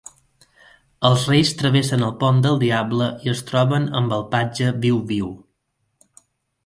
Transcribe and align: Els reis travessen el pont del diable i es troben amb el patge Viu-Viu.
Els 1.09 1.25
reis 1.31 1.51
travessen 1.59 2.05
el 2.07 2.15
pont 2.23 2.39
del 2.45 2.57
diable 2.65 3.11
i 3.27 3.33
es 3.37 3.45
troben 3.51 3.87
amb 4.01 4.17
el 4.21 4.25
patge 4.33 4.73
Viu-Viu. 4.87 5.33